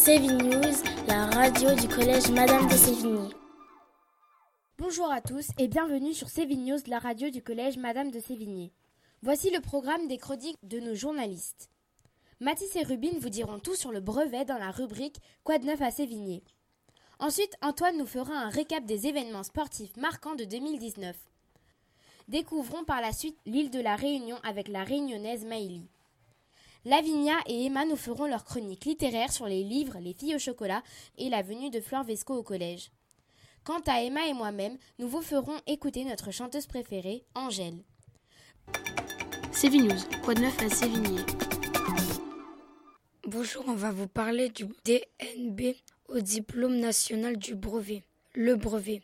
Séville 0.00 0.32
News, 0.32 0.82
la 1.08 1.26
radio 1.26 1.74
du 1.74 1.86
collège 1.86 2.30
Madame 2.30 2.66
de 2.68 2.74
Sévigné. 2.74 3.28
Bonjour 4.78 5.12
à 5.12 5.20
tous 5.20 5.48
et 5.58 5.68
bienvenue 5.68 6.14
sur 6.14 6.30
Séville 6.30 6.64
News, 6.64 6.78
la 6.86 6.98
radio 6.98 7.28
du 7.28 7.42
collège 7.42 7.76
Madame 7.76 8.10
de 8.10 8.18
Sévigné. 8.18 8.72
Voici 9.20 9.50
le 9.50 9.60
programme 9.60 10.08
des 10.08 10.16
chroniques 10.16 10.56
de 10.62 10.80
nos 10.80 10.94
journalistes. 10.94 11.68
Mathis 12.40 12.76
et 12.76 12.82
Rubine 12.82 13.18
vous 13.18 13.28
diront 13.28 13.58
tout 13.58 13.74
sur 13.74 13.92
le 13.92 14.00
brevet 14.00 14.46
dans 14.46 14.56
la 14.56 14.70
rubrique 14.70 15.18
Quoi 15.44 15.58
de 15.58 15.66
neuf 15.66 15.82
à 15.82 15.90
Sévigné? 15.90 16.42
Ensuite, 17.18 17.54
Antoine 17.60 17.98
nous 17.98 18.06
fera 18.06 18.32
un 18.32 18.48
récap 18.48 18.86
des 18.86 19.06
événements 19.06 19.42
sportifs 19.42 19.98
marquants 19.98 20.34
de 20.34 20.44
2019. 20.44 21.14
Découvrons 22.28 22.84
par 22.84 23.02
la 23.02 23.12
suite 23.12 23.36
l'île 23.44 23.70
de 23.70 23.80
la 23.80 23.96
Réunion 23.96 24.38
avec 24.44 24.68
la 24.68 24.82
réunionnaise 24.82 25.44
Maïli. 25.44 25.90
Lavinia 26.86 27.34
et 27.46 27.66
Emma 27.66 27.84
nous 27.84 27.96
feront 27.96 28.24
leur 28.26 28.44
chronique 28.44 28.86
littéraire 28.86 29.30
sur 29.30 29.46
les 29.46 29.62
livres 29.62 29.98
Les 30.00 30.14
filles 30.14 30.36
au 30.36 30.38
chocolat 30.38 30.82
et 31.18 31.28
la 31.28 31.42
venue 31.42 31.68
de 31.68 31.78
Fleur 31.78 32.04
Vesco 32.04 32.34
au 32.34 32.42
collège. 32.42 32.90
Quant 33.64 33.80
à 33.86 34.02
Emma 34.02 34.26
et 34.26 34.32
moi-même, 34.32 34.78
nous 34.98 35.06
vous 35.06 35.20
ferons 35.20 35.60
écouter 35.66 36.04
notre 36.04 36.30
chanteuse 36.30 36.66
préférée, 36.66 37.22
Angèle. 37.34 37.84
News, 39.62 40.00
quoi 40.24 40.32
de 40.32 40.40
neuf 40.40 40.58
à 40.62 40.70
Sévigné? 40.70 41.20
Bonjour, 43.26 43.64
on 43.66 43.74
va 43.74 43.90
vous 43.90 44.08
parler 44.08 44.48
du 44.48 44.64
DNB 44.86 45.76
au 46.08 46.20
diplôme 46.20 46.76
national 46.78 47.36
du 47.36 47.54
brevet. 47.56 48.04
Le 48.34 48.56
brevet, 48.56 49.02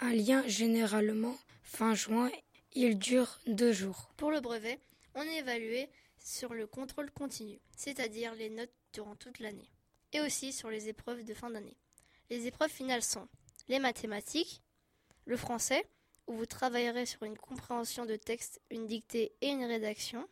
un 0.00 0.14
lien 0.14 0.42
généralement 0.46 1.36
fin 1.62 1.94
juin, 1.94 2.30
il 2.72 2.98
dure 2.98 3.38
deux 3.46 3.72
jours. 3.72 4.08
Pour 4.16 4.30
le 4.30 4.40
brevet, 4.40 4.80
on 5.14 5.22
est 5.22 5.40
évalué 5.40 5.90
sur 6.22 6.54
le 6.54 6.66
contrôle 6.66 7.10
continu, 7.10 7.60
c'est-à-dire 7.76 8.34
les 8.34 8.50
notes 8.50 8.72
durant 8.92 9.16
toute 9.16 9.38
l'année, 9.38 9.70
et 10.12 10.20
aussi 10.20 10.52
sur 10.52 10.70
les 10.70 10.88
épreuves 10.88 11.24
de 11.24 11.34
fin 11.34 11.50
d'année. 11.50 11.76
Les 12.30 12.46
épreuves 12.46 12.70
finales 12.70 13.02
sont 13.02 13.28
les 13.68 13.78
mathématiques, 13.78 14.62
le 15.24 15.36
français, 15.36 15.84
où 16.26 16.34
vous 16.34 16.46
travaillerez 16.46 17.06
sur 17.06 17.22
une 17.22 17.38
compréhension 17.38 18.04
de 18.04 18.16
texte, 18.16 18.60
une 18.70 18.86
dictée 18.86 19.32
et 19.40 19.48
une 19.48 19.64
rédaction, 19.64 20.28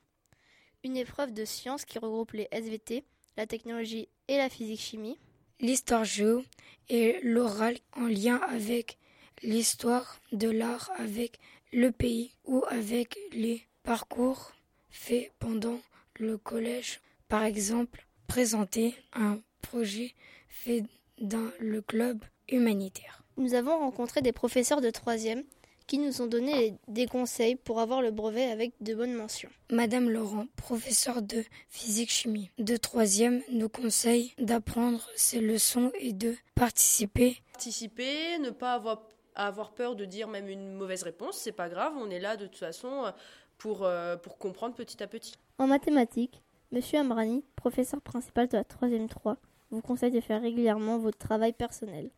une 0.84 0.97
épreuve 0.97 1.33
de 1.33 1.44
sciences 1.44 1.84
qui 1.84 1.98
regroupe 1.98 2.32
les 2.32 2.48
SVT, 2.53 3.05
la 3.36 3.47
technologie 3.47 4.08
et 4.28 4.36
la 4.36 4.48
physique-chimie, 4.48 5.19
l'histoire 5.60 6.05
géo 6.05 6.44
et 6.88 7.19
l'oral 7.22 7.78
en 7.92 8.06
lien 8.06 8.36
avec 8.36 8.98
l'histoire 9.42 10.20
de 10.32 10.48
l'art, 10.48 10.91
avec 10.97 11.38
le 11.72 11.92
pays 11.92 12.32
ou 12.44 12.64
avec 12.69 13.19
les 13.32 13.66
parcours 13.82 14.53
faits 14.97 15.30
pendant 15.39 15.78
le 16.19 16.39
collège. 16.39 17.00
Par 17.28 17.44
exemple, 17.44 18.06
présenter 18.27 18.94
un 19.12 19.41
projet 19.62 20.14
fait 20.48 20.84
dans 21.20 21.50
le 21.61 21.83
club 21.83 22.25
humanitaire. 22.48 23.22
Nous 23.36 23.55
avons 23.55 23.78
rencontré 23.78 24.22
des 24.22 24.33
professeurs 24.33 24.80
de 24.80 24.91
troisième 24.91 25.44
qui 25.86 25.98
nous 25.98 26.20
ont 26.20 26.27
donné 26.27 26.75
des 26.88 27.06
conseils 27.06 27.55
pour 27.55 27.78
avoir 27.78 28.03
le 28.03 28.11
brevet 28.11 28.50
avec 28.50 28.72
de 28.80 28.94
bonnes 28.94 29.12
mentions. 29.12 29.50
Madame 29.70 30.11
Laurent, 30.11 30.47
professeure 30.56 31.22
de 31.22 31.44
physique-chimie 31.69 32.50
de 32.58 32.77
troisième, 32.77 33.42
nous 33.50 33.69
conseille 33.69 34.33
d'apprendre 34.38 35.08
ses 35.14 35.41
leçons 35.41 35.92
et 36.00 36.12
de 36.12 36.34
participer. 36.56 37.41
Participer, 37.53 38.38
ne 38.38 38.50
pas 38.50 38.72
avoir, 38.72 39.03
avoir 39.36 39.75
peur 39.75 39.94
de 39.94 40.05
dire 40.05 40.27
même 40.27 40.48
une 40.48 40.72
mauvaise 40.72 41.05
réponse, 41.05 41.36
c'est 41.36 41.53
pas 41.53 41.69
grave, 41.69 41.92
on 41.97 42.10
est 42.10 42.19
là 42.19 42.36
de 42.36 42.47
toute 42.47 42.58
façon 42.58 43.12
pour, 43.58 43.84
euh, 43.84 44.16
pour 44.16 44.38
comprendre 44.38 44.74
petit 44.74 45.02
à 45.02 45.06
petit. 45.06 45.34
En 45.58 45.66
mathématiques, 45.66 46.42
Monsieur 46.72 46.98
Amrani, 46.98 47.44
professeur 47.54 48.00
principal 48.00 48.48
de 48.48 48.56
la 48.56 48.64
troisième 48.64 49.08
3, 49.08 49.36
vous 49.70 49.80
conseille 49.80 50.10
de 50.10 50.20
faire 50.20 50.42
régulièrement 50.42 50.98
votre 50.98 51.18
travail 51.18 51.52
personnel 51.52 52.10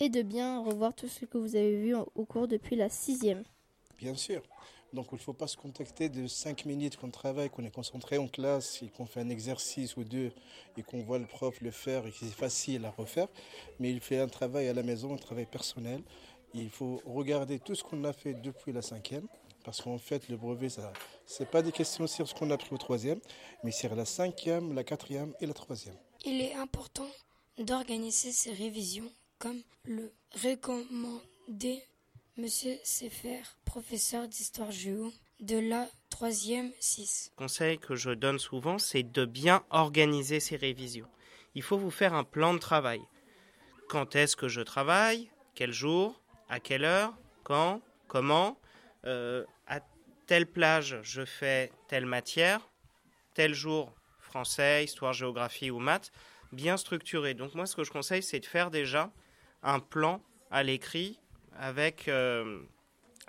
et 0.00 0.08
de 0.08 0.22
bien 0.22 0.60
revoir 0.60 0.94
tout 0.94 1.08
ce 1.08 1.24
que 1.24 1.38
vous 1.38 1.56
avez 1.56 1.76
vu 1.76 1.94
au 1.94 2.24
cours 2.24 2.46
depuis 2.46 2.76
la 2.76 2.88
sixième. 2.88 3.42
Bien 3.98 4.14
sûr. 4.14 4.42
Donc 4.92 5.08
il 5.12 5.16
ne 5.16 5.20
faut 5.20 5.32
pas 5.32 5.46
se 5.46 5.56
contacter 5.56 6.08
de 6.08 6.26
cinq 6.26 6.64
minutes 6.64 6.96
qu'on 6.96 7.10
travaille, 7.10 7.50
qu'on 7.50 7.64
est 7.64 7.74
concentré 7.74 8.18
en 8.18 8.28
classe 8.28 8.82
et 8.82 8.88
qu'on 8.88 9.06
fait 9.06 9.20
un 9.20 9.28
exercice 9.28 9.96
ou 9.96 10.04
deux 10.04 10.32
et 10.76 10.82
qu'on 10.82 11.02
voit 11.02 11.18
le 11.18 11.26
prof 11.26 11.60
le 11.60 11.70
faire 11.70 12.06
et 12.06 12.10
que 12.10 12.16
c'est 12.16 12.26
facile 12.26 12.84
à 12.84 12.90
refaire. 12.90 13.28
Mais 13.78 13.90
il 13.90 14.00
fait 14.00 14.18
un 14.18 14.28
travail 14.28 14.68
à 14.68 14.72
la 14.72 14.82
maison, 14.82 15.12
un 15.12 15.18
travail 15.18 15.46
personnel. 15.46 16.02
Il 16.54 16.70
faut 16.70 17.00
regarder 17.04 17.58
tout 17.58 17.74
ce 17.74 17.82
qu'on 17.82 18.04
a 18.04 18.12
fait 18.12 18.34
depuis 18.34 18.72
la 18.72 18.82
cinquième. 18.82 19.26
Parce 19.66 19.82
qu'en 19.82 19.98
fait, 19.98 20.28
le 20.28 20.36
brevet, 20.36 20.68
ce 20.68 20.80
n'est 21.40 21.48
pas 21.48 21.60
des 21.60 21.72
questions 21.72 22.06
sur 22.06 22.28
ce 22.28 22.34
qu'on 22.34 22.52
a 22.52 22.54
appris 22.54 22.72
au 22.72 22.78
troisième, 22.78 23.18
mais 23.64 23.72
sur 23.72 23.96
la 23.96 24.04
cinquième, 24.04 24.72
la 24.76 24.84
quatrième 24.84 25.34
et 25.40 25.46
la 25.46 25.54
troisième. 25.54 25.96
Il 26.24 26.40
est 26.40 26.54
important 26.54 27.08
d'organiser 27.58 28.30
ces 28.30 28.52
révisions 28.52 29.10
comme 29.40 29.60
le 29.84 30.12
recommandait 30.44 31.82
M. 32.38 32.46
Sefer, 32.84 33.42
professeur 33.64 34.28
d'histoire 34.28 34.70
géo 34.70 35.12
de 35.40 35.58
la 35.58 35.88
troisième 36.10 36.70
6. 36.78 37.32
Le 37.36 37.42
conseil 37.42 37.78
que 37.78 37.96
je 37.96 38.10
donne 38.10 38.38
souvent, 38.38 38.78
c'est 38.78 39.02
de 39.02 39.24
bien 39.24 39.64
organiser 39.70 40.38
ces 40.38 40.54
révisions. 40.54 41.08
Il 41.56 41.62
faut 41.62 41.76
vous 41.76 41.90
faire 41.90 42.14
un 42.14 42.22
plan 42.24 42.54
de 42.54 42.60
travail. 42.60 43.00
Quand 43.88 44.14
est-ce 44.14 44.36
que 44.36 44.46
je 44.46 44.60
travaille? 44.60 45.28
Quel 45.56 45.72
jour? 45.72 46.22
À 46.48 46.60
quelle 46.60 46.84
heure? 46.84 47.14
Quand? 47.42 47.80
Comment? 48.06 48.56
Euh, 49.06 49.44
telle 50.26 50.46
plage, 50.46 50.98
je 51.02 51.24
fais 51.24 51.70
telle 51.88 52.06
matière. 52.06 52.60
Tel 53.34 53.54
jour, 53.54 53.92
français, 54.18 54.84
histoire, 54.84 55.12
géographie 55.12 55.70
ou 55.70 55.78
maths. 55.78 56.10
Bien 56.52 56.76
structuré. 56.76 57.34
Donc 57.34 57.54
moi, 57.54 57.66
ce 57.66 57.76
que 57.76 57.84
je 57.84 57.90
conseille, 57.90 58.22
c'est 58.22 58.40
de 58.40 58.46
faire 58.46 58.70
déjà 58.70 59.10
un 59.62 59.80
plan 59.80 60.22
à 60.50 60.62
l'écrit 60.62 61.18
avec 61.58 62.08
euh, 62.08 62.60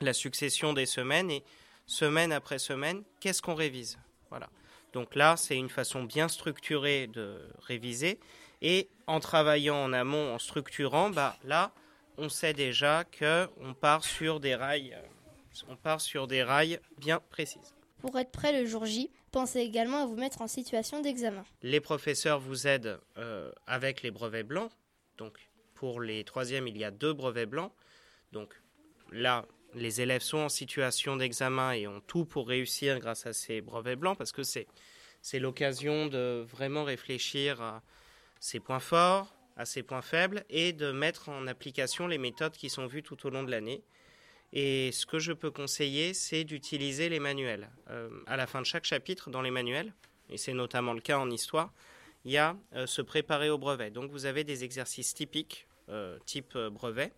la 0.01 0.13
succession 0.13 0.73
des 0.73 0.85
semaines 0.85 1.31
et 1.31 1.43
semaine 1.85 2.31
après 2.31 2.59
semaine, 2.59 3.03
qu'est-ce 3.19 3.41
qu'on 3.41 3.55
révise? 3.55 3.97
Voilà. 4.29 4.49
Donc 4.93 5.15
là, 5.15 5.37
c'est 5.37 5.57
une 5.57 5.69
façon 5.69 6.03
bien 6.03 6.27
structurée 6.27 7.07
de 7.07 7.49
réviser. 7.61 8.19
Et 8.61 8.89
en 9.05 9.19
travaillant 9.19 9.77
en 9.77 9.93
amont, 9.93 10.33
en 10.33 10.39
structurant, 10.39 11.09
bah, 11.09 11.37
là, 11.43 11.71
on 12.17 12.29
sait 12.29 12.53
déjà 12.53 13.03
qu'on 13.03 13.73
part 13.73 14.03
sur 14.03 14.39
des 14.39 14.55
rails, 14.55 14.93
euh, 14.93 15.01
on 15.67 15.75
part 15.75 16.01
sur 16.01 16.27
des 16.27 16.43
rails 16.43 16.79
bien 16.97 17.21
précises. 17.29 17.73
Pour 17.99 18.17
être 18.19 18.31
prêt 18.31 18.59
le 18.59 18.67
jour 18.67 18.85
J, 18.85 19.09
pensez 19.31 19.59
également 19.59 20.03
à 20.03 20.05
vous 20.05 20.15
mettre 20.15 20.41
en 20.41 20.47
situation 20.47 21.01
d'examen. 21.01 21.43
Les 21.63 21.79
professeurs 21.79 22.39
vous 22.39 22.67
aident 22.67 22.99
euh, 23.17 23.51
avec 23.65 24.01
les 24.03 24.11
brevets 24.11 24.45
blancs, 24.45 24.71
donc 25.17 25.39
pour 25.73 26.01
les 26.01 26.23
troisièmes, 26.23 26.67
il 26.67 26.77
y 26.77 26.83
a 26.83 26.91
deux 26.91 27.13
brevets 27.13 27.49
blancs. 27.49 27.71
Donc 28.31 28.59
là, 29.11 29.45
les 29.73 30.01
élèves 30.01 30.21
sont 30.21 30.39
en 30.39 30.49
situation 30.49 31.15
d'examen 31.15 31.73
et 31.73 31.87
ont 31.87 32.01
tout 32.01 32.25
pour 32.25 32.47
réussir 32.47 32.99
grâce 32.99 33.25
à 33.25 33.33
ces 33.33 33.61
brevets 33.61 33.97
blancs 33.97 34.17
parce 34.17 34.31
que 34.31 34.43
c'est, 34.43 34.67
c'est 35.21 35.39
l'occasion 35.39 36.07
de 36.07 36.45
vraiment 36.47 36.83
réfléchir 36.83 37.61
à 37.61 37.83
ses 38.39 38.59
points 38.59 38.79
forts, 38.79 39.35
à 39.55 39.65
ses 39.65 39.83
points 39.83 40.01
faibles 40.01 40.45
et 40.49 40.73
de 40.73 40.91
mettre 40.91 41.29
en 41.29 41.47
application 41.47 42.07
les 42.07 42.17
méthodes 42.17 42.53
qui 42.53 42.69
sont 42.69 42.87
vues 42.87 43.03
tout 43.03 43.25
au 43.25 43.29
long 43.29 43.43
de 43.43 43.51
l'année. 43.51 43.83
Et 44.53 44.91
ce 44.91 45.05
que 45.05 45.19
je 45.19 45.33
peux 45.33 45.51
conseiller, 45.51 46.13
c'est 46.13 46.43
d'utiliser 46.43 47.09
les 47.09 47.19
manuels. 47.19 47.69
Euh, 47.89 48.09
à 48.27 48.37
la 48.37 48.47
fin 48.47 48.61
de 48.61 48.65
chaque 48.65 48.85
chapitre, 48.85 49.29
dans 49.29 49.41
les 49.41 49.51
manuels, 49.51 49.93
et 50.29 50.37
c'est 50.37 50.53
notamment 50.53 50.93
le 50.93 51.01
cas 51.01 51.19
en 51.19 51.29
histoire, 51.29 51.73
il 52.25 52.31
y 52.31 52.37
a 52.37 52.57
euh, 52.75 52.85
se 52.87 53.01
préparer 53.01 53.49
au 53.49 53.57
brevet. 53.57 53.89
Donc 53.89 54.11
vous 54.11 54.25
avez 54.25 54.43
des 54.43 54.63
exercices 54.63 55.13
typiques, 55.13 55.67
euh, 55.89 56.17
type 56.25 56.55
euh, 56.55 56.69
brevet, 56.69 57.13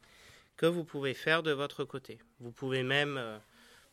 que 0.56 0.68
vous 0.68 0.84
pouvez 0.84 1.14
faire 1.14 1.42
de 1.42 1.52
votre 1.52 1.84
côté. 1.84 2.20
Vous 2.40 2.52
pouvez 2.52 2.84
même 2.84 3.40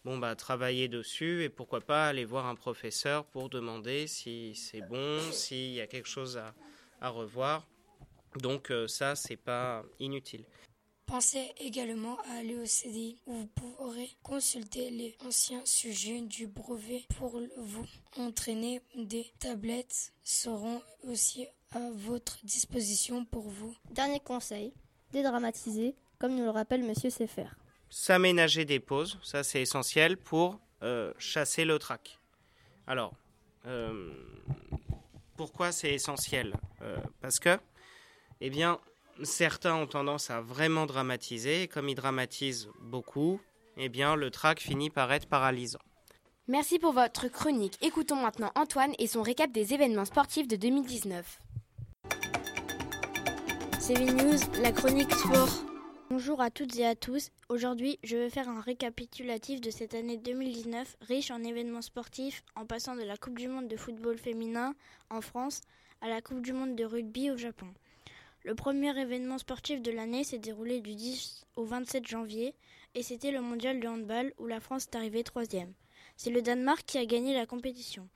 bon, 0.05 0.19
bah, 0.19 0.35
travailler 0.35 0.89
dessus 0.89 1.45
et 1.45 1.49
pourquoi 1.49 1.81
pas 1.81 2.09
aller 2.09 2.25
voir 2.25 2.47
un 2.47 2.57
professeur 2.57 3.25
pour 3.25 3.49
demander 3.49 4.09
si 4.09 4.55
c'est 4.57 4.81
bon, 4.81 5.21
s'il 5.31 5.73
y 5.73 5.81
a 5.81 5.87
quelque 5.87 6.09
chose 6.09 6.37
à, 6.37 6.55
à 7.01 7.09
revoir. 7.09 7.69
Donc 8.41 8.73
ça, 8.89 9.15
c'est 9.15 9.37
pas 9.37 9.85
inutile. 10.01 10.45
Pensez 11.07 11.53
également 11.59 12.19
à 12.23 12.39
aller 12.39 12.57
au 12.57 12.67
CDI 12.67 13.17
où 13.27 13.35
vous 13.35 13.47
pourrez 13.47 14.11
consulter 14.25 14.91
les 14.91 15.17
anciens 15.25 15.65
sujets 15.65 16.21
du 16.21 16.49
brevet 16.49 17.05
pour 17.17 17.41
vous 17.59 17.87
entraîner. 18.19 18.83
Des 18.97 19.33
tablettes 19.39 20.13
seront 20.25 20.83
aussi 21.05 21.47
à 21.73 21.91
votre 21.95 22.45
disposition 22.45 23.25
pour 23.25 23.49
vous. 23.49 23.75
Dernier 23.93 24.19
conseil, 24.19 24.73
dédramatiser, 25.13 25.95
comme 26.19 26.35
nous 26.35 26.43
le 26.43 26.51
rappelle 26.51 26.83
Monsieur 26.83 27.11
Sefer. 27.11 27.47
S'aménager 27.89 28.65
des 28.65 28.81
pauses, 28.81 29.17
ça 29.23 29.45
c'est 29.45 29.63
essentiel 29.63 30.17
pour 30.17 30.59
euh, 30.83 31.13
chasser 31.19 31.65
le 31.65 31.79
trac. 31.79 32.19
Alors, 32.89 33.15
euh, 33.67 34.13
pourquoi 35.37 35.71
c'est 35.71 35.95
essentiel? 35.95 36.55
Euh, 36.83 36.97
Parce 37.21 37.39
que, 37.39 37.59
eh 38.41 38.51
bien, 38.51 38.81
certains 39.23 39.75
ont 39.75 39.87
tendance 39.87 40.31
à 40.31 40.41
vraiment 40.41 40.87
dramatiser, 40.87 41.63
et 41.63 41.69
comme 41.69 41.89
ils 41.89 41.95
dramatisent 41.95 42.69
beaucoup, 42.81 43.41
eh 43.77 43.89
bien 43.89 44.17
le 44.17 44.31
trac 44.31 44.61
finit 44.61 44.91
par 44.91 45.13
être 45.13 45.27
paralysant. 45.27 45.81
Merci 46.49 46.79
pour 46.79 46.93
votre 46.93 47.29
chronique. 47.29 47.77
Écoutons 47.83 48.17
maintenant 48.17 48.53
Antoine 48.55 48.93
et 48.99 49.07
son 49.07 49.23
récap 49.23 49.51
des 49.51 49.75
événements 49.75 50.05
sportifs 50.05 50.47
de 50.47 50.57
2019. 50.57 51.41
C'est 53.81 53.95
News, 53.95 54.39
la 54.63 54.73
chronique 54.73 55.13
sport. 55.13 55.65
Bonjour 56.09 56.41
à 56.41 56.51
toutes 56.51 56.77
et 56.77 56.87
à 56.87 56.95
tous. 56.95 57.31
Aujourd'hui, 57.49 57.99
je 58.05 58.17
vais 58.17 58.31
faire 58.31 58.49
un 58.49 58.61
récapitulatif 58.61 59.61
de 59.61 59.71
cette 59.71 59.95
année 59.95 60.17
2019, 60.17 60.97
riche 61.01 61.33
en 61.33 61.43
événements 61.43 61.83
sportifs, 61.83 62.45
en 62.55 62.65
passant 62.65 62.95
de 62.95 63.03
la 63.03 63.17
Coupe 63.17 63.39
du 63.39 63.49
Monde 63.49 63.67
de 63.67 63.77
football 63.77 64.17
féminin 64.17 64.75
en 65.11 65.21
France 65.21 65.63
à 66.01 66.09
la 66.09 66.21
Coupe 66.21 66.43
du 66.43 66.53
Monde 66.53 66.77
de 66.77 66.85
rugby 66.85 67.33
au 67.33 67.37
Japon. 67.37 67.67
Le 68.47 68.55
premier 68.55 68.97
événement 68.97 69.39
sportif 69.39 69.83
de 69.83 69.91
l'année 69.91 70.23
s'est 70.23 70.39
déroulé 70.39 70.81
du 70.81 70.95
10 70.95 71.47
au 71.57 71.65
27 71.65 72.07
janvier 72.07 72.55
et 72.95 73.03
c'était 73.03 73.33
le 73.33 73.41
mondial 73.41 73.81
de 73.81 73.89
handball 73.89 74.33
où 74.39 74.47
la 74.47 74.61
France 74.61 74.85
est 74.85 74.95
arrivée 74.95 75.25
troisième. 75.25 75.75
C'est 76.17 76.31
le 76.31 76.43
Danemark 76.43 76.85
qui 76.87 76.97
a 76.99 77.07
gagné 77.07 77.35
la 77.35 77.45
compétition. 77.45 78.09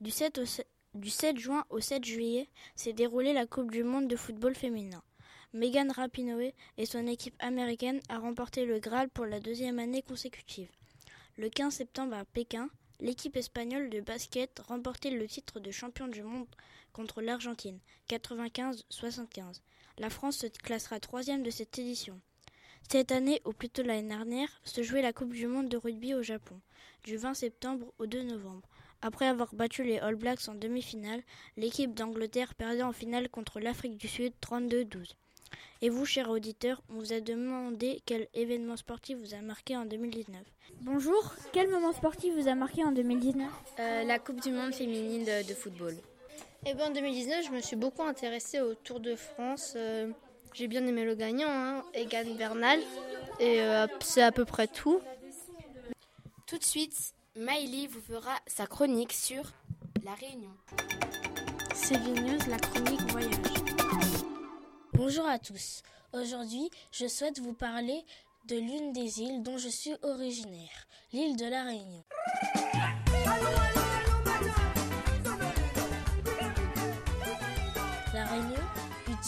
Du 0.00 0.12
7, 0.12 0.40
du 0.94 1.10
7 1.10 1.36
juin 1.36 1.64
au 1.68 1.80
7 1.80 2.04
juillet 2.04 2.48
s'est 2.76 2.92
déroulée 2.92 3.32
la 3.32 3.44
Coupe 3.44 3.72
du 3.72 3.82
Monde 3.82 4.06
de 4.06 4.14
football 4.14 4.54
féminin. 4.54 5.02
Megan 5.52 5.90
Rapinoe 5.90 6.52
et 6.78 6.86
son 6.86 7.08
équipe 7.08 7.34
américaine 7.40 8.00
a 8.08 8.20
remporté 8.20 8.64
le 8.64 8.78
Graal 8.78 9.08
pour 9.08 9.26
la 9.26 9.40
deuxième 9.40 9.80
année 9.80 10.02
consécutive. 10.02 10.70
Le 11.38 11.48
15 11.48 11.74
septembre 11.74 12.14
à 12.14 12.24
Pékin, 12.24 12.70
l'équipe 13.00 13.36
espagnole 13.36 13.90
de 13.90 14.00
basket 14.00 14.60
remportait 14.60 15.10
le 15.10 15.26
titre 15.26 15.58
de 15.58 15.72
champion 15.72 16.06
du 16.06 16.22
monde 16.22 16.46
contre 16.92 17.20
l'Argentine, 17.20 17.80
95-75. 18.08 19.60
La 19.98 20.10
France 20.10 20.38
se 20.38 20.46
classera 20.46 21.00
troisième 21.00 21.42
de 21.42 21.50
cette 21.50 21.78
édition. 21.78 22.20
Cette 22.88 23.12
année, 23.12 23.40
ou 23.44 23.52
plutôt 23.52 23.82
l'année 23.82 24.08
dernière, 24.08 24.48
se 24.64 24.82
jouait 24.82 25.02
la 25.02 25.12
Coupe 25.12 25.32
du 25.32 25.46
monde 25.46 25.68
de 25.68 25.76
rugby 25.76 26.14
au 26.14 26.22
Japon, 26.22 26.60
du 27.04 27.16
20 27.16 27.34
septembre 27.34 27.92
au 27.98 28.06
2 28.06 28.22
novembre. 28.22 28.68
Après 29.00 29.26
avoir 29.26 29.54
battu 29.54 29.82
les 29.82 29.98
All 29.98 30.14
Blacks 30.14 30.48
en 30.48 30.54
demi-finale, 30.54 31.22
l'équipe 31.56 31.94
d'Angleterre 31.94 32.54
perdait 32.54 32.82
en 32.82 32.92
finale 32.92 33.28
contre 33.28 33.60
l'Afrique 33.60 33.96
du 33.96 34.08
Sud 34.08 34.32
32-12. 34.40 35.14
Et 35.80 35.88
vous, 35.88 36.06
chers 36.06 36.30
auditeurs, 36.30 36.80
on 36.88 36.94
vous 36.94 37.12
a 37.12 37.20
demandé 37.20 38.00
quel 38.06 38.28
événement 38.34 38.76
sportif 38.76 39.18
vous 39.18 39.34
a 39.34 39.40
marqué 39.40 39.76
en 39.76 39.84
2019. 39.84 40.40
Bonjour, 40.82 41.34
quel 41.52 41.68
moment 41.68 41.92
sportif 41.92 42.32
vous 42.34 42.46
a 42.46 42.54
marqué 42.54 42.84
en 42.84 42.92
2019 42.92 43.48
euh, 43.80 44.04
La 44.04 44.18
Coupe 44.20 44.40
du 44.40 44.52
Monde 44.52 44.72
féminine 44.72 45.24
de, 45.24 45.54
football. 45.54 45.96
Eh 46.64 46.74
bien, 46.74 46.86
en 46.86 46.90
2019, 46.90 47.46
je 47.46 47.50
me 47.50 47.60
suis 47.60 47.74
beaucoup 47.74 48.02
intéressée 48.02 48.60
au 48.60 48.74
Tour 48.74 49.00
de 49.00 49.16
France. 49.16 49.72
Euh, 49.74 50.12
j'ai 50.54 50.68
bien 50.68 50.86
aimé 50.86 51.04
le 51.04 51.16
gagnant, 51.16 51.48
hein, 51.50 51.82
Egan 51.92 52.36
Bernal. 52.38 52.78
Et 53.40 53.60
euh, 53.60 53.88
c'est 54.00 54.22
à 54.22 54.30
peu 54.30 54.44
près 54.44 54.68
tout. 54.68 55.00
Tout 56.46 56.58
de 56.58 56.64
suite, 56.64 57.14
Maïli 57.36 57.88
vous 57.88 58.00
fera 58.00 58.36
sa 58.46 58.66
chronique 58.66 59.12
sur 59.12 59.42
la 60.04 60.14
Réunion. 60.14 60.52
C'est 61.74 61.98
News, 61.98 62.38
la 62.48 62.58
chronique 62.58 63.10
voyage. 63.10 63.32
Bonjour 64.92 65.26
à 65.26 65.40
tous. 65.40 65.82
Aujourd'hui, 66.12 66.70
je 66.92 67.08
souhaite 67.08 67.40
vous 67.40 67.54
parler 67.54 68.04
de 68.46 68.54
l'une 68.54 68.92
des 68.92 69.20
îles 69.20 69.42
dont 69.42 69.58
je 69.58 69.68
suis 69.68 69.94
originaire, 70.02 70.86
l'île 71.12 71.36
de 71.36 71.46
la 71.46 71.64
Réunion. 71.64 72.04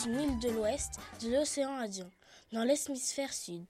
Une 0.07 0.39
de 0.39 0.51
l'ouest 0.51 0.99
de 1.23 1.31
l'océan 1.31 1.77
Indien, 1.77 2.11
dans 2.53 2.63
l'hémisphère 2.63 3.33
sud. 3.33 3.65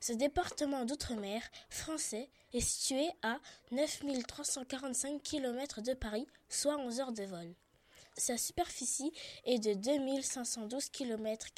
Ce 0.00 0.12
département 0.12 0.84
d'outre-mer 0.84 1.42
français 1.68 2.28
est 2.52 2.60
situé 2.60 3.08
à 3.22 3.38
9345 3.72 5.20
km 5.20 5.80
de 5.82 5.94
Paris, 5.94 6.26
soit 6.48 6.76
11 6.76 7.00
heures 7.00 7.12
de 7.12 7.24
vol. 7.24 7.54
Sa 8.16 8.36
superficie 8.36 9.12
est 9.44 9.58
de 9.58 9.74
2512 9.74 10.90
km. 10.90 11.48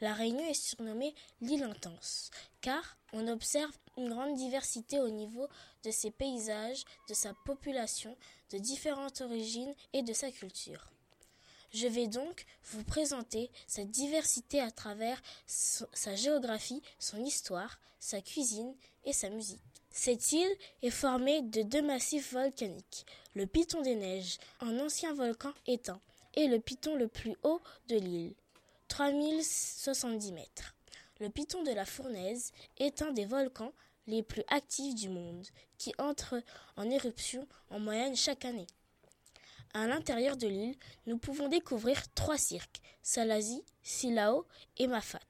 La 0.00 0.14
Réunion 0.14 0.46
est 0.46 0.54
surnommée 0.54 1.14
l'île 1.42 1.64
intense, 1.64 2.30
car 2.62 2.96
on 3.12 3.28
observe 3.28 3.76
une 3.98 4.08
grande 4.08 4.34
diversité 4.34 4.98
au 4.98 5.10
niveau 5.10 5.46
de 5.84 5.90
ses 5.90 6.10
paysages, 6.10 6.84
de 7.08 7.14
sa 7.14 7.34
population, 7.44 8.16
de 8.50 8.56
différentes 8.56 9.20
origines 9.20 9.74
et 9.92 10.02
de 10.02 10.14
sa 10.14 10.30
culture. 10.30 10.90
Je 11.72 11.86
vais 11.86 12.08
donc 12.08 12.46
vous 12.64 12.82
présenter 12.82 13.50
cette 13.66 13.90
diversité 13.90 14.60
à 14.60 14.70
travers 14.70 15.22
sa 15.46 16.14
géographie, 16.16 16.82
son 16.98 17.24
histoire, 17.24 17.78
sa 18.00 18.20
cuisine 18.20 18.74
et 19.04 19.12
sa 19.12 19.30
musique. 19.30 19.60
Cette 19.90 20.32
île 20.32 20.56
est 20.82 20.90
formée 20.90 21.42
de 21.42 21.62
deux 21.62 21.82
massifs 21.82 22.32
volcaniques, 22.32 23.06
le 23.34 23.46
Piton 23.46 23.82
des 23.82 23.94
Neiges, 23.94 24.38
un 24.60 24.78
ancien 24.80 25.14
volcan 25.14 25.52
éteint, 25.66 26.00
et 26.34 26.46
le 26.46 26.60
piton 26.60 26.94
le 26.94 27.08
plus 27.08 27.34
haut 27.42 27.60
de 27.88 27.96
l'île, 27.96 28.34
3070 28.88 30.32
mètres. 30.32 30.74
Le 31.18 31.28
Piton 31.28 31.62
de 31.62 31.72
la 31.72 31.84
Fournaise 31.84 32.52
est 32.78 33.02
un 33.02 33.10
des 33.12 33.26
volcans 33.26 33.72
les 34.06 34.22
plus 34.22 34.44
actifs 34.48 34.94
du 34.94 35.08
monde, 35.08 35.46
qui 35.76 35.92
entre 35.98 36.42
en 36.76 36.88
éruption 36.88 37.46
en 37.70 37.78
moyenne 37.78 38.16
chaque 38.16 38.44
année. 38.44 38.66
À 39.72 39.86
l'intérieur 39.86 40.36
de 40.36 40.48
l'île, 40.48 40.76
nous 41.06 41.18
pouvons 41.18 41.48
découvrir 41.48 42.02
trois 42.14 42.38
cirques, 42.38 42.80
Salazie, 43.02 43.64
Silao 43.82 44.46
et 44.78 44.86
Mafat 44.86 45.20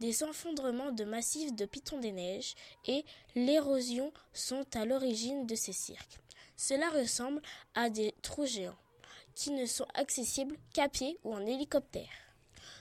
des 0.00 0.22
effondrements 0.22 0.92
de 0.92 1.04
massifs 1.04 1.54
de 1.54 1.64
pitons 1.64 1.98
des 1.98 2.12
neiges 2.12 2.54
et 2.86 3.04
l'érosion 3.34 4.12
sont 4.32 4.64
à 4.74 4.84
l'origine 4.84 5.46
de 5.46 5.54
ces 5.54 5.72
cirques. 5.72 6.20
Cela 6.56 6.88
ressemble 6.90 7.42
à 7.74 7.90
des 7.90 8.14
trous 8.22 8.46
géants 8.46 8.78
qui 9.34 9.50
ne 9.50 9.66
sont 9.66 9.86
accessibles 9.94 10.56
qu'à 10.72 10.88
pied 10.88 11.18
ou 11.24 11.34
en 11.34 11.46
hélicoptère. 11.46 12.08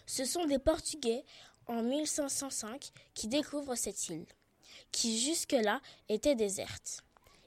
Ce 0.05 0.25
sont 0.25 0.45
des 0.45 0.59
Portugais 0.59 1.23
en 1.67 1.83
1505 1.83 2.91
qui 3.13 3.27
découvrent 3.27 3.75
cette 3.75 4.09
île, 4.09 4.25
qui 4.91 5.19
jusque-là 5.19 5.81
était 6.09 6.35
déserte. 6.35 7.03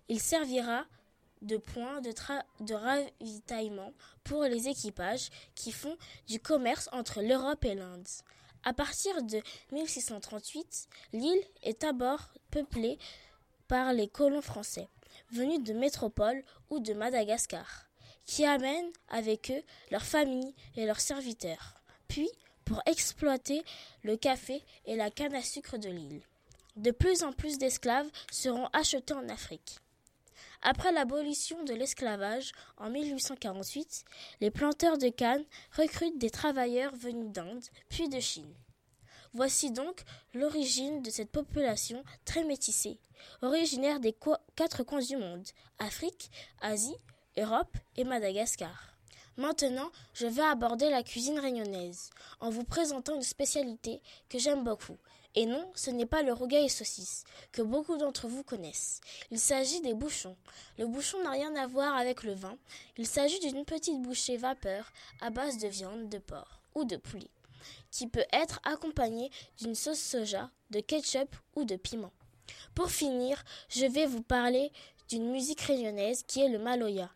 Il 0.09 0.21
servira 0.21 0.85
de 1.43 1.57
point 1.57 2.01
de, 2.01 2.13
de, 2.61 2.75
ravitaillement 2.75 3.93
pour 4.25 4.45
les 4.45 4.69
équipages 4.69 5.31
qui 5.55 5.73
font 5.73 5.97
du 6.27 6.41
commerce 6.41 6.89
entre 6.93 7.23
l'Europe 7.23 7.65
et 7.65 7.75
l'Inde. 7.75 8.07
À 8.63 8.75
partir 8.75 9.23
de 9.23 9.41
1638, 9.73 10.89
l'île 11.15 11.45
est 11.63 11.81
d'abord 11.81 12.29
peuplée 12.51 12.99
par 13.69 13.93
les 13.93 14.09
colons 14.09 14.43
français, 14.43 14.89
venus 15.33 15.63
de 15.63 15.73
métropole 15.73 16.43
ou 16.69 16.81
de 16.81 16.93
Madagascar, 16.93 17.87
qui 18.27 18.45
amènent 18.45 18.93
avec 19.09 19.51
eux 19.51 19.63
leurs 19.91 20.05
familles 20.05 20.55
et 20.77 20.85
leurs 20.85 21.01
serviteurs, 21.01 21.81
puis 22.09 22.29
pour 22.65 22.83
exploiter 22.87 23.65
le 24.03 24.17
café 24.17 24.63
et 24.85 24.95
la 24.95 25.11
canne 25.11 25.35
à 25.35 25.43
sucre 25.43 25.79
de 25.79 25.89
l'île. 25.89 26.23
De 26.77 26.91
plus 26.91 27.25
en 27.25 27.33
plus 27.33 27.59
d'esclaves 27.59 28.11
seront 28.31 28.69
achetés 28.73 29.15
en 29.15 29.29
Afrique. 29.29 29.81
Après 30.63 30.93
l'abolition 30.93 31.65
de 31.65 31.73
l'esclavage 31.73 32.53
en 32.77 32.91
1848, 32.91 34.05
les 34.41 34.51
planteurs 34.51 34.99
de 34.99 35.09
canne 35.09 35.45
recrutent 35.75 36.19
des 36.19 36.29
travailleurs 36.29 36.95
venus 36.95 37.33
d'Inde, 37.33 37.65
puis 37.89 38.11
de 38.11 38.21
Chine. 38.21 38.55
Voici 39.33 39.71
donc 39.71 40.03
l'origine 40.35 41.03
de 41.03 41.11
cette 41.11 41.31
population 41.31 42.05
très 42.27 42.45
métissée, 42.45 42.99
originaire 43.41 44.01
des 44.01 44.15
quatre 44.55 44.83
coins 44.83 45.01
du 45.01 45.17
monde, 45.17 45.47
Afrique, 45.79 46.31
Asie, 46.61 46.97
Europe 47.39 47.77
et 47.97 48.05
Madagascar. 48.05 48.91
Maintenant, 49.39 49.91
je 50.13 50.27
vais 50.27 50.43
aborder 50.43 50.91
la 50.91 51.03
cuisine 51.03 51.39
réunionnaise 51.39 52.11
en 52.41 52.51
vous 52.51 52.65
présentant 52.65 53.15
une 53.15 53.23
spécialité 53.23 54.03
que 54.29 54.39
j'aime 54.39 54.65
beaucoup, 54.65 54.99
et 55.37 55.47
non, 55.47 55.71
ce 55.75 55.91
n'est 55.91 56.07
pas 56.07 56.23
le 56.23 56.33
rougail 56.33 56.65
et 56.65 56.69
saucisse, 56.69 57.25
que 57.53 57.63
beaucoup 57.63 57.97
d'entre 57.97 58.27
vous 58.27 58.43
connaissent. 58.43 59.01
Il 59.31 59.39
s'agit 59.39 59.81
des 59.81 59.95
bouchons. 59.95 60.37
Le 60.77 60.87
bouchon 60.87 61.23
n'a 61.23 61.31
rien 61.31 61.55
à 61.55 61.69
voir 61.69 61.97
avec 61.97 62.25
le 62.25 62.33
vin. 62.33 62.57
Il 62.97 63.07
s'agit 63.07 63.39
d'une 63.39 63.65
petite 63.65 64.03
bouchée 64.03 64.37
vapeur 64.37 64.91
à 65.21 65.31
base 65.31 65.59
de 65.59 65.69
viande 65.69 66.09
de 66.09 66.19
porc 66.19 66.61
ou 66.75 66.85
de 66.85 66.97
poulet, 66.97 67.31
qui 67.93 68.09
peut 68.09 68.27
être 68.33 68.61
accompagnée 68.65 69.31
d'une 69.59 69.77
sauce 69.77 70.01
soja, 70.01 70.51
de 70.71 70.81
ketchup 70.81 71.35
ou 71.55 71.65
de 71.65 71.77
piment. 71.77 72.13
Pour 72.75 72.91
finir, 72.91 73.43
je 73.69 73.87
vais 73.87 74.07
vous 74.07 74.23
parler 74.23 74.73
d'une 75.09 75.31
musique 75.31 75.61
réunionnaise 75.61 76.25
qui 76.27 76.41
est 76.41 76.49
le 76.49 76.59
maloya. 76.59 77.09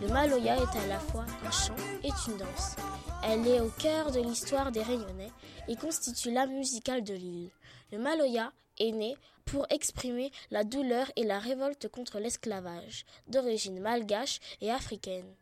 Le 0.00 0.08
maloya 0.08 0.56
est 0.56 0.78
à 0.78 0.86
la 0.86 0.98
fois 1.00 1.26
un 1.44 1.50
chant 1.50 1.76
et 2.02 2.10
une 2.28 2.36
danse. 2.38 2.76
Elle 3.22 3.46
est 3.46 3.60
au 3.60 3.68
cœur 3.68 4.12
de 4.12 4.20
l'histoire 4.20 4.72
des 4.72 4.82
Réunionnais 4.82 5.30
et 5.68 5.76
constitue 5.76 6.30
l'âme 6.30 6.54
musicale 6.54 7.04
de 7.04 7.14
l'île. 7.14 7.50
Le 7.92 7.98
Maloya 7.98 8.52
est 8.78 8.92
né 8.92 9.14
pour 9.44 9.66
exprimer 9.70 10.30
la 10.50 10.64
douleur 10.64 11.10
et 11.16 11.24
la 11.24 11.38
révolte 11.38 11.88
contre 11.88 12.18
l'esclavage, 12.18 13.04
d'origine 13.28 13.80
malgache 13.80 14.40
et 14.60 14.70
africaine, 14.70 15.34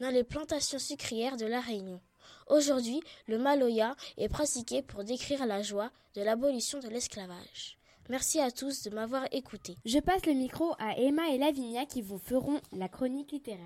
dans 0.00 0.10
les 0.10 0.24
plantations 0.24 0.78
sucrières 0.78 1.36
de 1.36 1.46
la 1.46 1.60
Réunion. 1.60 2.00
Aujourd'hui, 2.46 3.02
le 3.26 3.38
Maloya 3.38 3.94
est 4.16 4.28
pratiqué 4.28 4.80
pour 4.80 5.04
décrire 5.04 5.44
la 5.44 5.60
joie 5.60 5.90
de 6.14 6.22
l'abolition 6.22 6.78
de 6.78 6.88
l'esclavage. 6.88 7.76
Merci 8.08 8.40
à 8.40 8.50
tous 8.50 8.84
de 8.84 8.90
m'avoir 8.90 9.24
écouté. 9.32 9.76
Je 9.84 9.98
passe 9.98 10.24
le 10.24 10.32
micro 10.32 10.74
à 10.78 10.96
Emma 10.96 11.28
et 11.28 11.36
Lavinia 11.36 11.84
qui 11.84 12.00
vous 12.00 12.18
feront 12.18 12.58
la 12.72 12.88
chronique 12.88 13.32
littéraire. 13.32 13.60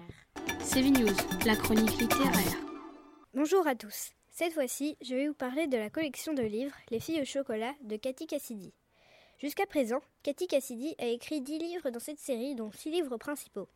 C'est 0.58 0.82
News, 0.82 1.14
la 1.46 1.54
chronique 1.54 1.96
littéraire. 2.00 2.71
Bonjour 3.34 3.66
à 3.66 3.74
tous. 3.74 4.10
Cette 4.30 4.52
fois-ci, 4.52 4.98
je 5.00 5.14
vais 5.14 5.26
vous 5.26 5.32
parler 5.32 5.66
de 5.66 5.78
la 5.78 5.88
collection 5.88 6.34
de 6.34 6.42
livres 6.42 6.76
Les 6.90 7.00
filles 7.00 7.22
au 7.22 7.24
chocolat 7.24 7.72
de 7.80 7.96
Cathy 7.96 8.26
Cassidy. 8.26 8.74
Jusqu'à 9.38 9.64
présent, 9.64 10.02
Cathy 10.22 10.46
Cassidy 10.46 10.94
a 10.98 11.06
écrit 11.06 11.40
10 11.40 11.58
livres 11.58 11.88
dans 11.88 11.98
cette 11.98 12.18
série, 12.18 12.54
dont 12.54 12.70
6 12.70 12.90
livres 12.90 13.16
principaux. 13.16 13.68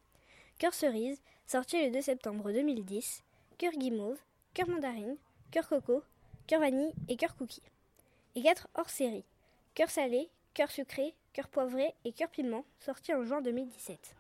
Cœur 0.59 0.75
cerise, 0.75 1.23
sorti 1.47 1.83
le 1.83 1.91
2 1.91 2.03
septembre 2.03 2.53
2010, 2.53 3.23
Cœur 3.57 3.73
guimauve, 3.73 4.19
Cœur 4.53 4.69
mandarine, 4.69 5.17
Cœur 5.51 5.67
coco, 5.71 6.03
Cœur 6.47 6.61
vanille 6.61 6.93
et 7.09 7.17
Cœur 7.17 7.35
cookie. 7.35 7.63
Et 8.35 8.43
4 8.43 8.69
hors 8.75 8.91
série, 8.91 9.25
Cœur 9.73 9.89
salé, 9.89 10.29
Cœur 10.53 10.71
sucré, 10.71 11.15
Cœur 11.33 11.49
poivré 11.49 11.95
et 12.05 12.13
Cœur 12.13 12.29
piment, 12.29 12.67
sortis 12.79 13.15
en 13.15 13.25
juin 13.25 13.41
2017. 13.41 14.17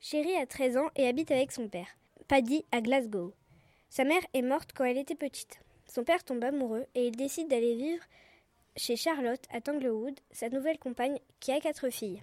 Chérie 0.00 0.36
a 0.36 0.46
13 0.46 0.76
ans 0.76 0.90
et 0.94 1.08
habite 1.08 1.32
avec 1.32 1.50
son 1.50 1.66
père, 1.66 1.88
Paddy, 2.28 2.64
à 2.70 2.80
Glasgow. 2.80 3.34
Sa 3.92 4.04
mère 4.04 4.22
est 4.32 4.40
morte 4.40 4.70
quand 4.74 4.86
elle 4.86 4.96
était 4.96 5.14
petite. 5.14 5.60
Son 5.86 6.02
père 6.02 6.24
tombe 6.24 6.42
amoureux 6.42 6.86
et 6.94 7.08
il 7.08 7.14
décide 7.14 7.48
d'aller 7.48 7.74
vivre 7.74 8.02
chez 8.74 8.96
Charlotte 8.96 9.44
à 9.50 9.60
Tanglewood, 9.60 10.18
sa 10.30 10.48
nouvelle 10.48 10.78
compagne 10.78 11.18
qui 11.40 11.52
a 11.52 11.60
quatre 11.60 11.90
filles. 11.90 12.22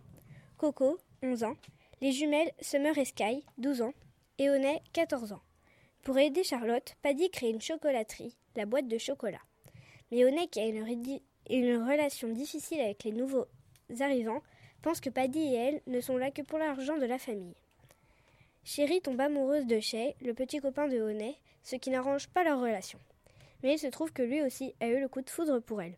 Coco, 0.58 0.98
11 1.22 1.44
ans, 1.44 1.56
les 2.02 2.12
jumelles 2.12 2.52
Summer 2.60 2.98
et 2.98 3.06
Sky, 3.06 3.46
12 3.60 3.84
ans, 3.84 3.94
et 4.40 4.50
Honey, 4.50 4.82
14 4.94 5.32
ans. 5.32 5.44
Pour 6.02 6.18
aider 6.18 6.44
Charlotte, 6.44 6.96
Paddy 7.04 7.30
crée 7.30 7.52
une 7.52 7.62
chocolaterie, 7.62 8.36
la 8.56 8.66
boîte 8.66 8.88
de 8.88 8.98
chocolat. 8.98 9.44
Mais 10.12 10.26
Honey, 10.26 10.48
qui 10.48 10.62
a 10.62 10.66
une, 10.66 10.82
relation 11.88 12.30
difficile 12.30 12.80
avec 12.80 13.04
les 13.04 13.12
nouveaux 13.12 13.46
arrivants, 14.00 14.42
pense 14.82 15.02
que 15.02 15.12
Paddy 15.12 15.54
et 15.54 15.56
elle 15.56 15.82
ne 15.86 16.02
sont 16.02 16.18
là 16.18 16.32
que 16.32 16.42
pour 16.42 16.58
l'argent 16.58 16.98
de 16.98 17.06
la 17.06 17.20
famille. 17.20 17.54
Chérie 18.64 19.02
tombe 19.02 19.22
amoureuse 19.22 19.68
de 19.68 19.80
Shay, 19.80 20.16
le 20.22 20.34
petit 20.34 20.58
copain 20.58 20.88
de 20.88 21.00
Honey, 21.00 21.36
ce 21.70 21.76
qui 21.76 21.92
n'arrange 21.92 22.28
pas 22.30 22.44
leur 22.44 22.60
relation. 22.60 23.00
Mais 23.62 23.76
il 23.76 23.80
se 23.80 23.86
trouve 23.86 24.12
que 24.12 24.24
lui 24.24 24.42
aussi 24.42 24.74
a 24.80 24.88
eu 24.88 25.00
le 25.00 25.08
coup 25.08 25.22
de 25.22 25.30
foudre 25.30 25.60
pour 25.60 25.84
elle. 25.84 25.96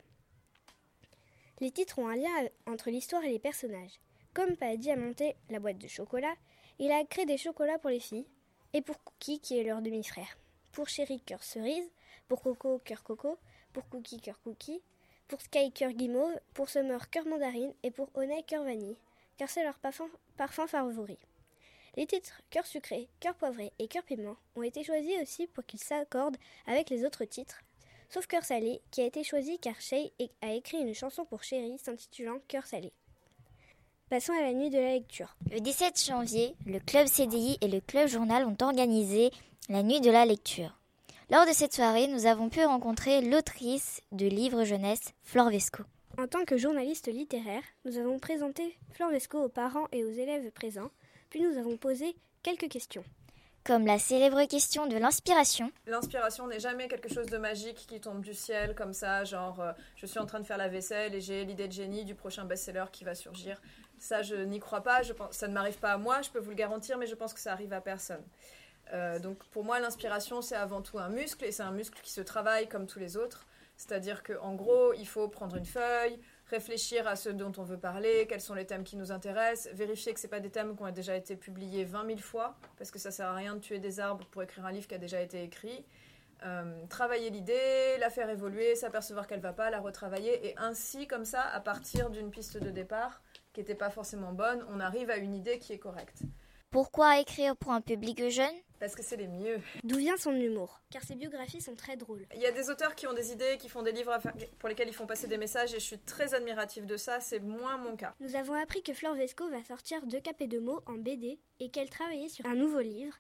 Les 1.62 1.72
titres 1.72 2.00
ont 2.00 2.10
un 2.10 2.16
lien 2.16 2.50
entre 2.68 2.90
l'histoire 2.90 3.24
et 3.24 3.30
les 3.30 3.40
personnages. 3.40 4.02
Comme 4.34 4.58
Paddy 4.58 4.92
a 4.92 4.98
monté 4.98 5.36
la 5.50 5.60
boîte 5.60 5.78
de 5.78 5.88
chocolat, 5.88 6.34
il 6.78 6.92
a 6.92 7.06
créé 7.06 7.26
des 7.26 7.38
chocolats 7.38 7.80
pour 7.80 7.90
les 7.90 8.02
filles 8.02 8.28
et 8.74 8.82
pour 8.82 9.02
Cookie 9.04 9.40
qui 9.40 9.58
est 9.58 9.64
leur 9.64 9.82
demi-frère. 9.82 10.38
Pour 10.74 10.90
Chéri, 10.90 11.22
cœur 11.22 11.44
cerise, 11.44 11.90
pour 12.28 12.42
Coco, 12.42 12.80
cœur 12.84 13.04
coco, 13.04 13.38
pour 13.72 13.88
Cookie, 13.88 14.20
cœur 14.20 14.42
cookie, 14.42 14.82
pour 15.30 15.40
Sky, 15.40 15.72
cœur 15.72 15.92
guimauve, 15.92 16.38
pour 16.54 16.68
Summer, 16.68 17.10
cœur 17.10 17.26
mandarine 17.26 17.74
et 17.84 17.92
pour 17.92 18.10
Honey, 18.16 18.44
cœur 18.44 18.66
vanille, 18.66 18.98
car 19.38 19.50
c'est 19.50 19.64
leur 19.64 19.80
parfum, 19.80 20.10
parfum 20.36 20.68
favori. 20.68 21.18
Les 21.98 22.06
titres 22.06 22.42
Cœur 22.50 22.66
sucré, 22.66 23.10
Cœur 23.20 23.36
poivré 23.36 23.72
et 23.80 23.88
Cœur 23.88 24.04
piment 24.04 24.38
ont 24.56 24.64
été 24.64 24.84
choisis 24.84 25.22
aussi 25.22 25.48
pour 25.48 25.66
qu'ils 25.66 25.80
s'accordent 25.80 26.38
avec 26.68 26.90
les 26.90 27.06
autres 27.06 27.26
titres 27.26 27.62
sauf 28.12 28.28
Cœur 28.28 28.44
Salé, 28.44 28.82
qui 28.92 29.02
a 29.02 29.06
été 29.06 29.24
choisi 29.24 29.58
car 29.60 29.80
Shay 29.80 30.12
a 30.42 30.54
écrit 30.54 30.78
une 30.78 30.94
chanson 30.94 31.24
pour 31.26 31.44
Chéri 31.44 31.78
s'intitulant 31.78 32.40
Cœur 32.48 32.66
Salé. 32.66 32.92
Passons 34.10 34.34
à 34.34 34.42
la 34.42 34.52
nuit 34.52 34.70
de 34.70 34.78
la 34.78 34.94
lecture. 34.94 35.38
Le 35.50 35.62
17 35.62 36.06
janvier, 36.08 36.54
le 36.66 36.80
club 36.80 37.08
CDI 37.08 37.58
et 37.62 37.70
le 37.70 37.80
club 37.80 38.10
journal 38.10 38.46
ont 38.46 38.58
organisé 38.60 39.32
la 39.70 39.84
nuit 39.84 40.02
de 40.02 40.12
la 40.12 40.26
lecture. 40.26 40.78
Lors 41.30 41.46
de 41.46 41.54
cette 41.54 41.74
soirée, 41.74 42.08
nous 42.08 42.26
avons 42.26 42.50
pu 42.50 42.66
rencontrer 42.66 43.22
l'autrice 43.22 44.02
de 44.12 44.26
livres 44.26 44.66
jeunesse, 44.66 45.14
Flore 45.24 45.50
Vesco. 45.50 45.84
En 46.18 46.28
tant 46.28 46.44
que 46.44 46.58
journaliste 46.58 47.08
littéraire, 47.08 47.64
nous 47.86 47.98
avons 47.98 48.20
présenté 48.20 48.78
Flore 48.92 49.12
Vesco 49.12 49.42
aux 49.42 49.50
parents 49.50 49.88
et 49.94 50.04
aux 50.04 50.12
élèves 50.12 50.52
présents, 50.52 50.92
puis 51.32 51.42
nous 51.42 51.58
avons 51.58 51.78
posé 51.78 52.16
quelques 52.44 52.70
questions 52.70 53.04
comme 53.64 53.86
la 53.86 54.00
célèbre 54.00 54.44
question 54.46 54.88
de 54.88 54.98
l'inspiration. 54.98 55.72
L'inspiration 55.86 56.48
n'est 56.48 56.60
jamais 56.60 56.88
quelque 56.88 57.14
chose 57.14 57.28
de 57.28 57.38
magique 57.38 57.86
qui 57.88 58.02
tombe 58.02 58.22
du 58.22 58.34
ciel 58.34 58.74
comme 58.74 58.92
ça, 58.92 59.24
genre 59.24 59.60
euh, 59.62 59.72
je 59.96 60.08
suis 60.08 60.18
en 60.18 60.26
train 60.26 60.40
de 60.40 60.48
faire 60.48 60.58
la 60.58 60.68
vaisselle 60.68 61.14
et 61.14 61.22
j'ai 61.22 61.46
l'idée 61.46 61.68
de 61.68 61.72
génie 61.72 62.04
du 62.04 62.16
prochain 62.16 62.44
best-seller 62.44 62.86
qui 62.92 63.04
va 63.04 63.14
surgir. 63.14 63.62
Ça, 64.00 64.24
je 64.24 64.36
n'y 64.36 64.60
crois 64.60 64.82
pas, 64.82 65.02
ça 65.30 65.48
ne 65.48 65.54
m'arrive 65.54 65.78
pas 65.78 65.92
à 65.92 65.98
moi, 65.98 66.24
je 66.24 66.32
peux 66.32 66.40
vous 66.40 66.50
le 66.50 66.56
garantir, 66.56 66.98
mais 66.98 67.06
je 67.06 67.14
pense 67.14 67.36
que 67.36 67.40
ça 67.40 67.52
arrive 67.52 67.72
à 67.72 67.82
personne. 67.82 68.24
Euh, 68.94 69.20
donc 69.20 69.46
pour 69.50 69.64
moi, 69.64 69.80
l'inspiration, 69.80 70.42
c'est 70.42 70.56
avant 70.56 70.82
tout 70.82 70.98
un 70.98 71.10
muscle, 71.10 71.46
et 71.46 71.52
c'est 71.52 71.62
un 71.62 71.72
muscle 71.72 72.00
qui 72.02 72.12
se 72.12 72.22
travaille 72.22 72.68
comme 72.68 72.88
tous 72.88 72.98
les 72.98 73.16
autres. 73.16 73.46
C'est-à-dire 73.82 74.22
qu'en 74.22 74.54
gros, 74.54 74.94
il 74.94 75.08
faut 75.08 75.28
prendre 75.28 75.56
une 75.56 75.66
feuille, 75.66 76.20
réfléchir 76.46 77.08
à 77.08 77.16
ce 77.16 77.30
dont 77.30 77.52
on 77.58 77.64
veut 77.64 77.80
parler, 77.80 78.28
quels 78.30 78.40
sont 78.40 78.54
les 78.54 78.68
thèmes 78.68 78.84
qui 78.84 78.96
nous 78.96 79.12
intéressent, 79.12 79.74
vérifier 79.74 80.14
que 80.14 80.20
ce 80.20 80.28
pas 80.28 80.40
des 80.40 80.52
thèmes 80.52 80.76
qui 80.76 80.84
ont 80.84 80.92
déjà 80.92 81.16
été 81.16 81.36
publiés 81.36 81.84
20 81.84 82.06
000 82.06 82.20
fois, 82.20 82.56
parce 82.78 82.92
que 82.92 83.00
ça 83.00 83.10
sert 83.10 83.26
à 83.26 83.34
rien 83.34 83.56
de 83.56 83.60
tuer 83.60 83.80
des 83.80 84.00
arbres 84.00 84.24
pour 84.28 84.44
écrire 84.44 84.68
un 84.68 84.72
livre 84.72 84.88
qui 84.88 84.94
a 84.94 85.00
déjà 85.00 85.20
été 85.20 85.42
écrit. 85.42 85.84
Euh, 86.44 86.86
travailler 86.90 87.32
l'idée, 87.32 87.98
la 88.00 88.12
faire 88.12 88.30
évoluer, 88.30 88.76
s'apercevoir 88.76 89.26
qu'elle 89.26 89.40
va 89.40 89.54
pas, 89.54 89.72
la 89.72 89.80
retravailler, 89.80 90.46
et 90.48 90.54
ainsi, 90.60 91.08
comme 91.08 91.26
ça, 91.26 91.42
à 91.42 91.60
partir 91.60 92.12
d'une 92.12 92.30
piste 92.30 92.60
de 92.60 92.70
départ 92.70 93.20
qui 93.52 93.62
n'était 93.62 93.74
pas 93.74 93.90
forcément 93.90 94.32
bonne, 94.32 94.64
on 94.70 94.80
arrive 94.80 95.10
à 95.10 95.18
une 95.18 95.34
idée 95.34 95.58
qui 95.58 95.74
est 95.74 95.80
correcte. 95.80 96.22
Pourquoi 96.70 97.20
écrire 97.20 97.58
pour 97.58 97.72
un 97.72 97.82
public 97.82 98.30
jeune? 98.30 98.46
Parce 98.82 98.96
que 98.96 99.04
c'est 99.04 99.16
les 99.16 99.28
mieux. 99.28 99.60
D'où 99.84 99.98
vient 99.98 100.18
son 100.18 100.34
humour? 100.34 100.82
Car 100.90 101.04
ses 101.04 101.14
biographies 101.14 101.62
sont 101.62 101.76
très 101.76 101.98
drôles. 101.98 102.26
Il 102.34 102.42
y 102.42 102.48
a 102.48 102.52
des 102.52 102.72
auteurs 102.72 102.96
qui 102.96 103.06
ont 103.06 103.14
des 103.14 103.32
idées, 103.32 103.60
qui 103.60 103.70
font 103.70 103.84
des 103.84 103.92
livres 103.92 104.18
pour 104.58 104.70
lesquels 104.70 104.88
ils 104.88 104.94
font 104.96 105.06
passer 105.06 105.28
des 105.28 105.38
messages 105.38 105.76
et 105.76 105.80
je 105.80 105.86
suis 105.86 106.00
très 106.00 106.34
admirative 106.34 106.88
de 106.88 106.98
ça, 106.98 107.20
c'est 107.20 107.40
moins 107.40 107.78
mon 107.78 107.96
cas. 107.96 108.16
Nous 108.20 108.36
avons 108.36 108.56
appris 108.56 108.82
que 108.82 108.96
Flore 108.96 109.14
Vesco 109.14 109.48
va 109.52 109.64
sortir 109.64 110.04
deux 110.08 110.20
capes 110.20 110.42
et 110.42 110.48
deux 110.48 110.60
mots 110.60 110.82
en 110.88 110.94
BD 110.94 111.40
et 111.60 111.70
qu'elle 111.70 111.92
travaillait 111.92 112.28
sur 112.28 112.48
un 112.48 112.56
nouveau 112.56 112.80
livre 112.80 113.14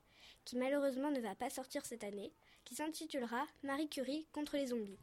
qui 0.45 0.57
malheureusement 0.57 1.11
ne 1.11 1.19
va 1.19 1.35
pas 1.35 1.51
sortir 1.51 1.85
cette 1.85 2.03
année, 2.03 2.33
qui 2.65 2.73
s'intitulera 2.73 3.45
Marie 3.61 3.87
Curie 3.87 4.25
contre 4.33 4.57
les 4.57 4.65
zombies. 4.65 4.97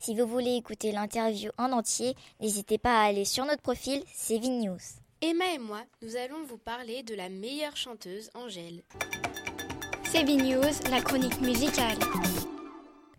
Si 0.00 0.16
vous 0.16 0.26
voulez 0.26 0.56
écouter 0.56 0.90
l'interview 0.90 1.52
en 1.58 1.70
entier, 1.70 2.16
n'hésitez 2.40 2.78
pas 2.78 3.00
à 3.00 3.04
aller 3.04 3.24
sur 3.24 3.44
notre 3.44 3.62
profil 3.62 4.02
C'est 4.12 4.40
News. 4.40 4.78
Emma 5.20 5.44
et 5.54 5.58
moi, 5.58 5.84
nous 6.02 6.16
allons 6.16 6.42
vous 6.42 6.58
parler 6.58 7.04
de 7.04 7.14
la 7.14 7.28
meilleure 7.28 7.76
chanteuse, 7.76 8.30
Angèle. 8.34 8.82
C'est 10.14 10.24
News, 10.24 10.60
la 10.90 11.00
chronique 11.00 11.40
musicale. 11.40 11.96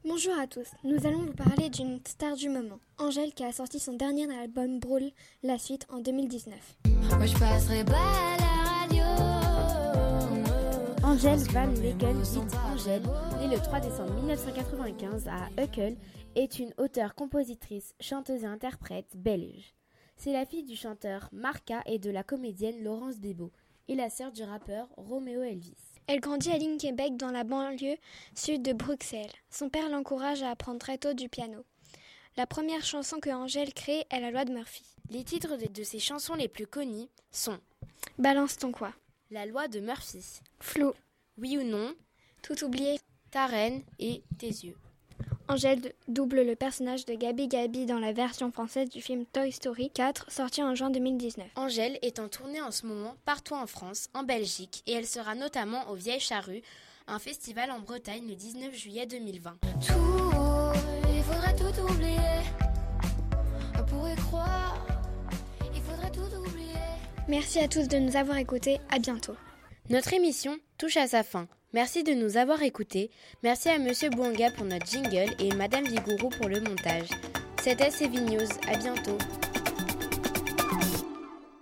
Bonjour 0.05 0.37
à 0.39 0.45
tous, 0.45 0.67
nous 0.83 1.07
allons 1.07 1.21
vous 1.21 1.33
parler 1.33 1.71
d'une 1.71 1.99
star 2.05 2.35
du 2.35 2.49
moment, 2.49 2.77
Angèle 2.99 3.33
qui 3.33 3.43
a 3.43 3.51
sorti 3.51 3.79
son 3.79 3.93
dernier 3.93 4.31
album 4.31 4.79
Brawl, 4.79 5.09
la 5.41 5.57
suite 5.57 5.87
en 5.89 6.01
2019. 6.01 6.53
Moi 6.85 7.25
je 7.25 7.35
passerai 7.39 7.83
pas 7.83 8.37
la 8.37 8.69
radio. 8.77 9.03
Angèle 11.03 11.39
Van 11.51 11.67
dite 11.69 12.03
Angèle, 12.71 13.01
née 13.39 13.55
le 13.55 13.59
3 13.59 13.79
décembre 13.79 14.13
1995 14.13 15.27
à 15.29 15.63
Uccle, 15.63 15.95
est 16.35 16.59
une 16.59 16.75
auteure-compositrice, 16.77 17.95
chanteuse 17.99 18.43
et 18.43 18.45
interprète 18.47 19.09
belge. 19.15 19.73
C'est 20.15 20.31
la 20.31 20.45
fille 20.45 20.63
du 20.63 20.75
chanteur 20.75 21.27
Marca 21.31 21.81
et 21.87 21.97
de 21.97 22.11
la 22.11 22.21
comédienne 22.21 22.83
Laurence 22.83 23.19
Bebo, 23.19 23.51
et 23.87 23.95
la 23.95 24.11
sœur 24.11 24.31
du 24.31 24.43
rappeur 24.43 24.89
Romeo 24.95 25.41
Elvis. 25.41 25.92
Elle 26.07 26.19
grandit 26.19 26.51
à 26.51 26.59
Québec 26.77 27.15
dans 27.15 27.31
la 27.31 27.43
banlieue 27.43 27.97
sud 28.35 28.61
de 28.61 28.73
Bruxelles. 28.73 29.31
Son 29.49 29.69
père 29.69 29.89
l'encourage 29.89 30.43
à 30.43 30.51
apprendre 30.51 30.79
très 30.79 30.97
tôt 30.97 31.13
du 31.13 31.29
piano. 31.29 31.63
La 32.35 32.45
première 32.45 32.83
chanson 32.83 33.19
que 33.19 33.29
Angèle 33.29 33.73
crée 33.73 34.05
est 34.09 34.19
la 34.19 34.31
loi 34.31 34.43
de 34.43 34.51
Murphy. 34.51 34.83
Les 35.09 35.23
titres 35.23 35.55
de 35.55 35.83
ses 35.83 35.99
chansons 35.99 36.35
les 36.35 36.47
plus 36.47 36.67
connues 36.67 37.07
sont 37.31 37.59
Balance 38.17 38.57
ton 38.57 38.71
quoi 38.71 38.93
La 39.31 39.45
loi 39.45 39.67
de 39.67 39.79
Murphy, 39.79 40.41
Flou, 40.59 40.93
Oui 41.37 41.57
ou 41.57 41.63
non, 41.63 41.93
Tout 42.41 42.63
oublié, 42.63 42.99
Ta 43.31 43.45
reine 43.45 43.83
et 43.99 44.23
Tes 44.37 44.47
yeux. 44.47 44.77
Angèle 45.49 45.93
double 46.07 46.43
le 46.43 46.55
personnage 46.55 47.05
de 47.05 47.15
Gabi 47.15 47.47
Gabi 47.47 47.85
dans 47.85 47.99
la 47.99 48.13
version 48.13 48.49
française 48.51 48.89
du 48.89 49.01
film 49.01 49.25
Toy 49.25 49.51
Story 49.51 49.89
4, 49.93 50.31
sorti 50.31 50.63
en 50.63 50.73
juin 50.73 50.89
2019. 50.89 51.45
Angèle 51.55 51.99
est 52.01 52.19
en 52.19 52.29
tournée 52.29 52.61
en 52.61 52.71
ce 52.71 52.85
moment 52.85 53.15
partout 53.25 53.53
en 53.53 53.67
France, 53.67 54.09
en 54.13 54.23
Belgique, 54.23 54.83
et 54.87 54.93
elle 54.93 55.05
sera 55.05 55.35
notamment 55.35 55.89
au 55.89 55.95
Vieilles 55.95 56.21
Charrues, 56.21 56.61
un 57.07 57.19
festival 57.19 57.71
en 57.71 57.79
Bretagne 57.79 58.25
le 58.27 58.35
19 58.35 58.73
juillet 58.73 59.05
2020. 59.05 59.57
Tout, 59.61 59.93
il 61.13 61.23
faudrait 61.23 61.55
tout 61.55 61.81
oublier. 61.81 62.17
croire, 64.29 64.85
il 65.75 65.81
faudrait 65.81 66.11
tout 66.11 66.35
oublier. 66.37 66.73
Merci 67.27 67.59
à 67.59 67.67
tous 67.67 67.89
de 67.89 67.97
nous 67.97 68.15
avoir 68.15 68.37
écoutés, 68.37 68.79
à 68.89 68.97
bientôt. 68.97 69.35
Notre 69.89 70.13
émission 70.13 70.57
touche 70.77 70.95
à 70.95 71.07
sa 71.07 71.23
fin. 71.23 71.47
Merci 71.73 72.03
de 72.03 72.13
nous 72.13 72.37
avoir 72.37 72.61
écoutés. 72.61 73.09
Merci 73.41 73.69
à 73.69 73.79
Monsieur 73.79 74.11
Bouanga 74.11 74.51
pour 74.51 74.65
notre 74.65 74.85
jingle 74.85 75.33
et 75.39 75.53
Madame 75.55 75.85
Vigourou 75.85 76.29
pour 76.29 76.47
le 76.47 76.61
montage. 76.61 77.07
C'était 77.63 77.89
CV 77.89 78.19
News. 78.19 78.47
À 78.67 78.77
bientôt. 78.77 79.17